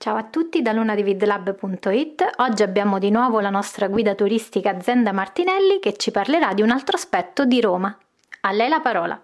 [0.00, 2.34] Ciao a tutti da lunadividlab.it.
[2.36, 6.70] Oggi abbiamo di nuovo la nostra guida turistica Zenda Martinelli che ci parlerà di un
[6.70, 7.98] altro aspetto di Roma.
[8.42, 9.20] A lei la parola.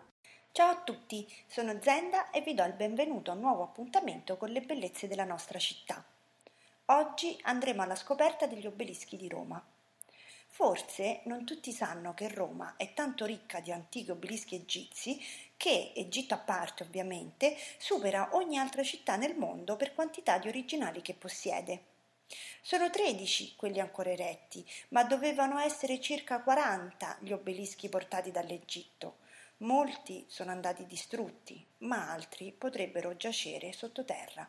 [0.51, 4.49] Ciao a tutti, sono Zenda e vi do il benvenuto a un nuovo appuntamento con
[4.49, 6.05] le bellezze della nostra città.
[6.87, 9.65] Oggi andremo alla scoperta degli obelischi di Roma.
[10.55, 15.21] Forse non tutti sanno che Roma è tanto ricca di antichi obelischi egizi
[15.57, 21.03] che, Egitto a parte ovviamente, supera ogni altra città nel mondo per quantità di originali
[21.03, 21.83] che possiede.
[22.63, 29.17] Sono 13 quelli ancora eretti, ma dovevano essere circa 40 gli obelischi portati dall'Egitto.
[29.57, 34.49] Molti sono andati distrutti, ma altri potrebbero giacere sottoterra.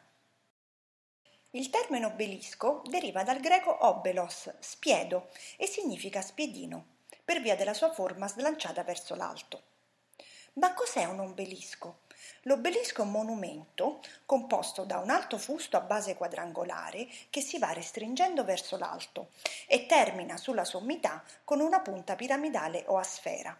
[1.55, 7.93] Il termine obelisco deriva dal greco obelos, spiedo, e significa spiedino, per via della sua
[7.93, 9.61] forma slanciata verso l'alto.
[10.55, 11.99] Ma cos'è un obelisco?
[12.41, 17.71] L'obelisco è un monumento composto da un alto fusto a base quadrangolare che si va
[17.71, 19.29] restringendo verso l'alto
[19.65, 23.57] e termina sulla sommità con una punta piramidale o a sfera,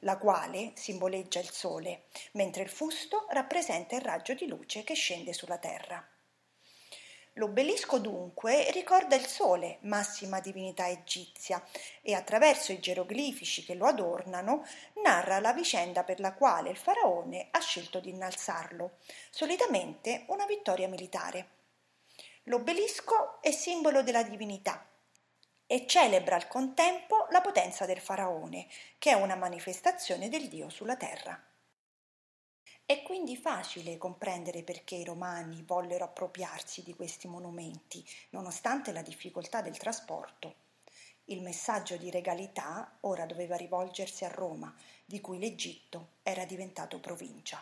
[0.00, 5.32] la quale simboleggia il sole, mentre il fusto rappresenta il raggio di luce che scende
[5.32, 6.04] sulla terra.
[7.38, 11.62] L'obelisco dunque ricorda il sole, massima divinità egizia,
[12.00, 14.64] e attraverso i geroglifici che lo adornano
[15.02, 18.96] narra la vicenda per la quale il faraone ha scelto di innalzarlo,
[19.28, 21.48] solitamente una vittoria militare.
[22.44, 24.88] L'obelisco è simbolo della divinità
[25.66, 28.66] e celebra al contempo la potenza del faraone,
[28.98, 31.38] che è una manifestazione del Dio sulla terra.
[32.88, 39.60] È quindi facile comprendere perché i romani vollero appropriarsi di questi monumenti, nonostante la difficoltà
[39.60, 40.54] del trasporto.
[41.24, 44.72] Il messaggio di regalità ora doveva rivolgersi a Roma,
[45.04, 47.60] di cui l'Egitto era diventato provincia.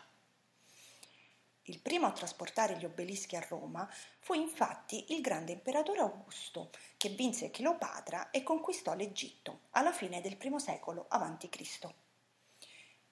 [1.62, 7.08] Il primo a trasportare gli obelischi a Roma fu infatti il grande imperatore Augusto, che
[7.08, 12.03] vinse Cleopatra e conquistò l'Egitto alla fine del I secolo a.C.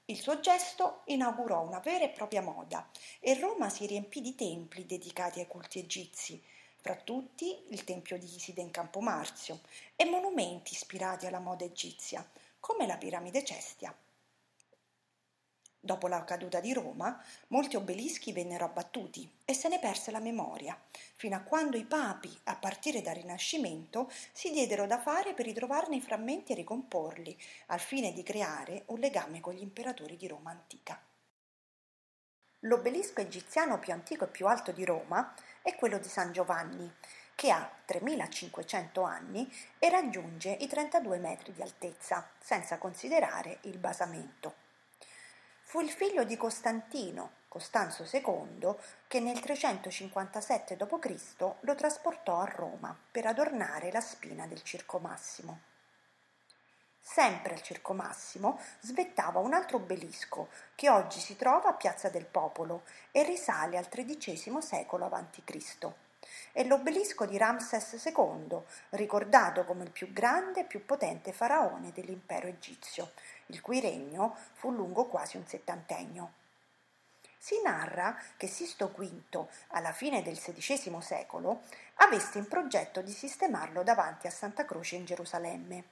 [0.07, 2.91] Il suo gesto inaugurò una vera e propria moda
[3.21, 6.43] e Roma si riempì di templi dedicati ai culti egizi,
[6.77, 9.61] fra tutti il tempio di Iside in Campo Marzio
[9.95, 13.97] e monumenti ispirati alla moda egizia, come la piramide Cestia.
[15.85, 20.81] Dopo la caduta di Roma, molti obelischi vennero abbattuti e se ne perse la memoria,
[21.17, 25.97] fino a quando i papi, a partire dal Rinascimento, si diedero da fare per ritrovarne
[25.97, 30.53] i frammenti e ricomporli, al fine di creare un legame con gli imperatori di Roma
[30.53, 31.03] antica.
[32.61, 36.89] L'obelisco egiziano più antico e più alto di Roma è quello di San Giovanni,
[37.35, 44.62] che ha 3500 anni e raggiunge i 32 metri di altezza, senza considerare il basamento.
[45.73, 48.75] Fu il figlio di Costantino, Costanzo II,
[49.09, 51.55] che nel 357 d.C.
[51.61, 55.61] lo trasportò a Roma per adornare la spina del Circo Massimo.
[57.01, 62.27] Sempre al Circo Massimo svettava un altro obelisco che oggi si trova a Piazza del
[62.27, 65.91] Popolo e risale al XIII secolo a.C.
[66.53, 68.61] È l'obelisco di Ramses II,
[68.91, 73.13] ricordato come il più grande e più potente faraone dell'impero egizio,
[73.53, 76.33] il cui regno fu lungo quasi un settantennio.
[77.37, 81.63] Si narra che Sisto V, alla fine del XVI secolo,
[81.97, 85.85] avesse in progetto di sistemarlo davanti a Santa Croce in Gerusalemme,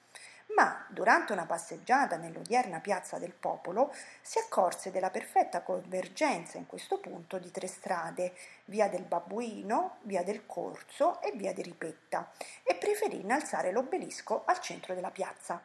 [0.55, 3.93] ma durante una passeggiata nell'odierna piazza del popolo
[4.23, 8.33] si accorse della perfetta convergenza in questo punto di tre strade,
[8.67, 12.31] via del Babbuino, via del Corso e via di Ripetta,
[12.63, 15.61] e preferì innalzare l'obelisco al centro della piazza.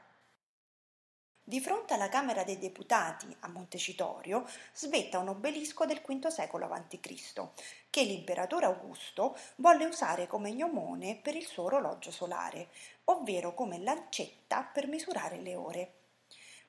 [1.48, 7.48] Di fronte alla Camera dei Deputati a Montecitorio svetta un obelisco del V secolo a.C.
[7.92, 12.70] che l'imperatore Augusto volle usare come gnomone per il suo orologio solare,
[13.04, 15.92] ovvero come lancetta per misurare le ore.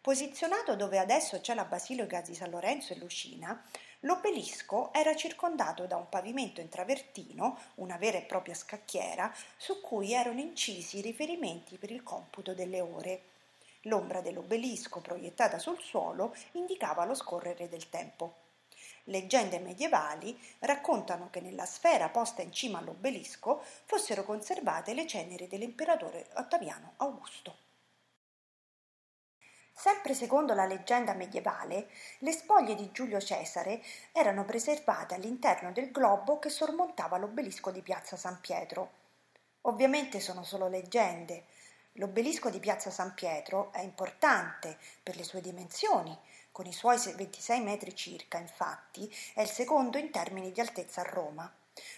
[0.03, 3.65] Posizionato dove adesso c'è la Basilica di San Lorenzo e Lucina,
[4.01, 10.13] l'obelisco era circondato da un pavimento in travertino, una vera e propria scacchiera, su cui
[10.13, 13.23] erano incisi i riferimenti per il computo delle ore.
[13.87, 18.45] L'ombra dell'obelisco proiettata sul suolo indicava lo scorrere del tempo.
[19.05, 26.27] Leggende medievali raccontano che nella sfera posta in cima all'obelisco fossero conservate le ceneri dell'imperatore
[26.35, 27.65] Ottaviano Augusto.
[29.73, 31.89] Sempre secondo la leggenda medievale,
[32.21, 38.17] le spoglie di Giulio Cesare erano preservate all'interno del globo che sormontava l'obelisco di Piazza
[38.17, 39.05] San Pietro.
[39.63, 41.45] Ovviamente sono solo leggende,
[41.99, 46.15] L'obelisco di Piazza San Pietro è importante per le sue dimensioni,
[46.53, 51.05] con i suoi 26 metri circa, infatti, è il secondo in termini di altezza a
[51.05, 51.51] Roma.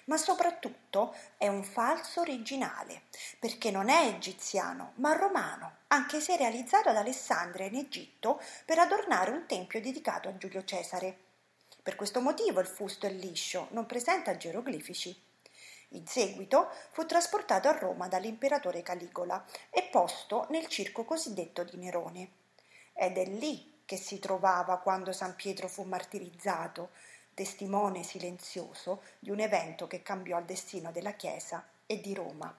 [0.04, 3.02] ma soprattutto è un falso originale,
[3.38, 9.30] perché non è egiziano, ma romano, anche se realizzato ad Alessandria in Egitto per adornare
[9.30, 11.16] un tempio dedicato a Giulio Cesare.
[11.82, 15.26] Per questo motivo il fusto è liscio, non presenta geroglifici.
[15.92, 22.30] In seguito fu trasportato a Roma dall'imperatore Caligola e posto nel circo cosiddetto di Nerone.
[22.92, 26.90] Ed è lì che si trovava quando San Pietro fu martirizzato,
[27.32, 32.54] testimone silenzioso di un evento che cambiò il destino della Chiesa e di Roma.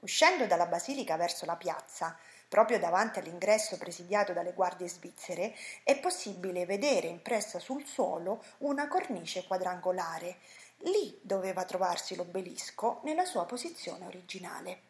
[0.00, 2.16] Uscendo dalla basilica verso la piazza,
[2.48, 9.44] proprio davanti all'ingresso presidiato dalle guardie svizzere, è possibile vedere impressa sul suolo una cornice
[9.46, 10.36] quadrangolare.
[10.78, 14.82] Lì doveva trovarsi l'obelisco nella sua posizione originale.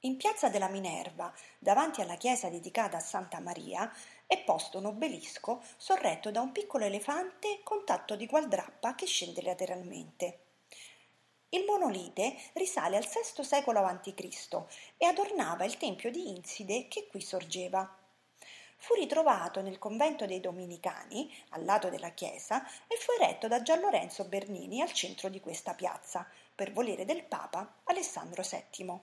[0.00, 3.90] In piazza della Minerva, davanti alla chiesa dedicata a Santa Maria,
[4.26, 9.40] è posto un obelisco sorretto da un piccolo elefante con tatto di gualdrappa che scende
[9.40, 10.40] lateralmente.
[11.48, 14.64] Il monolite risale al VI secolo a.C.
[14.98, 18.03] e adornava il tempio di Inside che qui sorgeva.
[18.86, 23.80] Fu ritrovato nel convento dei Dominicani, al lato della chiesa, e fu eretto da Gian
[23.80, 29.00] Lorenzo Bernini al centro di questa piazza, per volere del Papa Alessandro VII.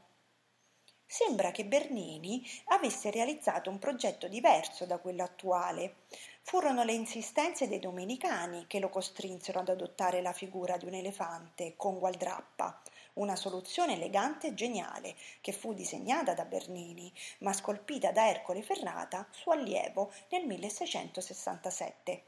[1.04, 5.96] Sembra che Bernini avesse realizzato un progetto diverso da quello attuale.
[6.44, 11.74] Furono le insistenze dei domenicani che lo costrinsero ad adottare la figura di un elefante
[11.76, 12.84] con gualdrappa,
[13.14, 19.28] una soluzione elegante e geniale che fu disegnata da Bernini, ma scolpita da Ercole Ferrata,
[19.32, 22.24] suo allievo, nel 1667.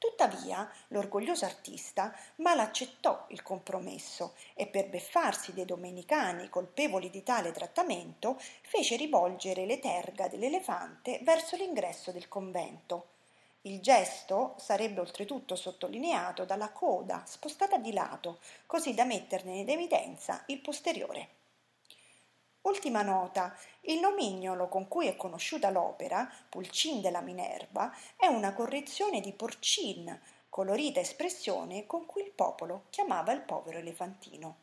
[0.00, 7.52] Tuttavia, l'orgoglioso artista mal accettò il compromesso e per beffarsi dei domenicani colpevoli di tale
[7.52, 13.19] trattamento fece rivolgere le terga dell'elefante verso l'ingresso del convento.
[13.62, 20.44] Il gesto sarebbe oltretutto sottolineato dalla coda spostata di lato, così da metterne in evidenza
[20.46, 21.28] il posteriore.
[22.62, 29.20] Ultima nota, il nomignolo con cui è conosciuta l'opera, Pulcin della Minerva, è una correzione
[29.20, 30.18] di porcin,
[30.48, 34.56] colorita espressione con cui il popolo chiamava il povero elefantino.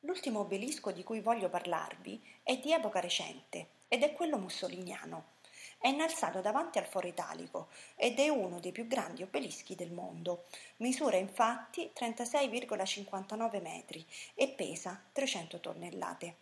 [0.00, 5.34] L'ultimo obelisco di cui voglio parlarvi è di epoca recente ed è quello mussoliniano.
[5.78, 10.44] È innalzato davanti al Foro Italico ed è uno dei più grandi obelischi del mondo.
[10.78, 16.36] Misura infatti 36,59 metri e pesa 300 tonnellate.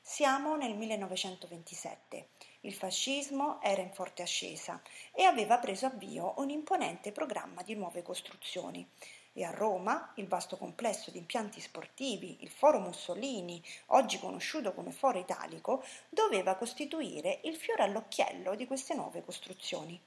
[0.00, 2.28] Siamo nel 1927.
[2.62, 8.02] Il fascismo era in forte ascesa e aveva preso avvio un imponente programma di nuove
[8.02, 8.86] costruzioni
[9.32, 14.92] e a Roma il vasto complesso di impianti sportivi, il Foro Mussolini, oggi conosciuto come
[14.92, 20.00] Foro Italico, doveva costituire il fiore all'occhiello di queste nuove costruzioni.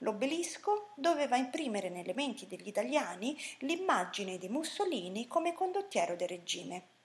[0.00, 6.95] L'obelisco doveva imprimere nelle menti degli italiani l'immagine di Mussolini come condottiero del regime.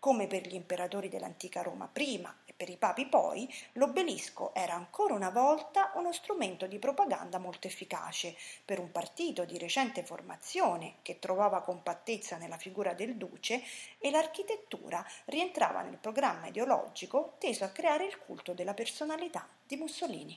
[0.00, 5.30] Come per gli imperatori dell'antica Roma prima per i papi poi, l'obelisco era ancora una
[5.30, 11.62] volta uno strumento di propaganda molto efficace per un partito di recente formazione che trovava
[11.62, 13.62] compattezza nella figura del duce
[13.98, 20.36] e l'architettura rientrava nel programma ideologico teso a creare il culto della personalità di Mussolini.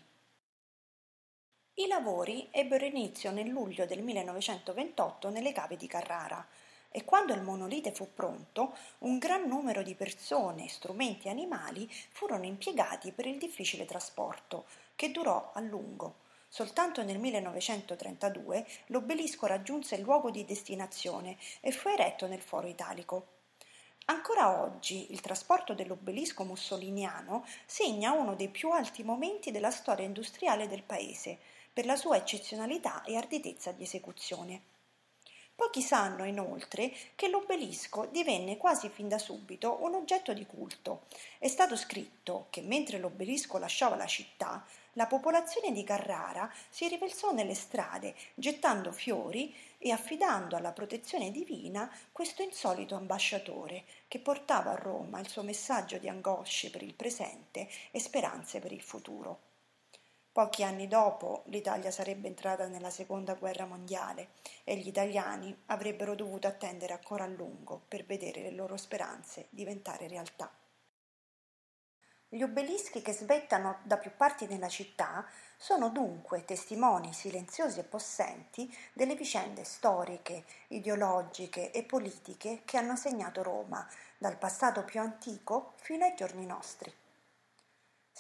[1.74, 6.48] I lavori ebbero inizio nel luglio del 1928 nelle cave di Carrara,
[6.92, 12.45] e quando il monolite fu pronto, un gran numero di persone, strumenti e animali furono
[12.45, 16.16] impiegati per il difficile trasporto, che durò a lungo.
[16.50, 23.28] Soltanto nel 1932 l'obelisco raggiunse il luogo di destinazione e fu eretto nel Foro Italico.
[24.06, 30.68] Ancora oggi il trasporto dell'obelisco mussoliniano segna uno dei più alti momenti della storia industriale
[30.68, 31.40] del paese,
[31.71, 34.62] per la sua eccezionalità e arditezza di esecuzione.
[35.61, 41.03] Pochi sanno inoltre che l'obelisco divenne quasi fin da subito un oggetto di culto.
[41.37, 47.31] È stato scritto che mentre l'obelisco lasciava la città, la popolazione di Carrara si riversò
[47.31, 54.75] nelle strade, gettando fiori e affidando alla protezione divina questo insolito ambasciatore che portava a
[54.75, 59.51] Roma il suo messaggio di angosce per il presente e speranze per il futuro.
[60.33, 64.30] Pochi anni dopo l'Italia sarebbe entrata nella seconda guerra mondiale
[64.64, 70.07] e gli italiani avrebbero dovuto attendere ancora a lungo per vedere le loro speranze diventare
[70.07, 70.50] realtà.
[72.30, 78.73] Gli obelischi che svettano da più parti della città sono dunque testimoni silenziosi e possenti
[78.94, 83.85] delle vicende storiche, ideologiche e politiche che hanno segnato Roma,
[84.18, 87.01] dal passato più antico fino ai giorni nostri.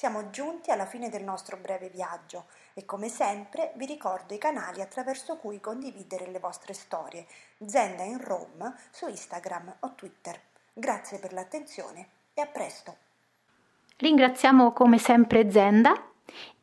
[0.01, 4.81] Siamo giunti alla fine del nostro breve viaggio e come sempre vi ricordo i canali
[4.81, 7.27] attraverso cui condividere le vostre storie,
[7.63, 10.41] Zenda in Rome su Instagram o Twitter.
[10.73, 12.95] Grazie per l'attenzione e a presto.
[13.97, 15.93] Ringraziamo come sempre Zenda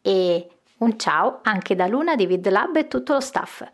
[0.03, 3.65] e un ciao anche da Luna di VidLab e tutto lo staff.